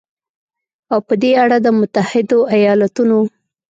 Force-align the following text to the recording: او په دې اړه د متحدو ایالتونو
او 0.91 0.99
په 1.07 1.13
دې 1.21 1.31
اړه 1.43 1.57
د 1.61 1.67
متحدو 1.79 2.39
ایالتونو 2.55 3.19